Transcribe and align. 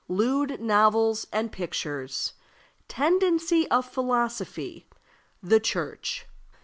Lewd 0.07 0.59
Novels 0.59 1.27
and 1.31 1.51
Pictures. 1.51 2.33
Tendency 2.87 3.69
of 3.69 3.85
Philosophy. 3.85 4.87
The 5.43 5.59
Church. 5.59 6.25